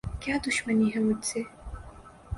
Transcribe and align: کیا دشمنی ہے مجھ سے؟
کیا 0.21 0.35
دشمنی 0.47 0.87
ہے 0.95 0.99
مجھ 0.99 1.25
سے؟ 1.25 1.41